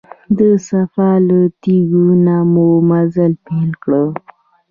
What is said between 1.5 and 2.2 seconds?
تیږو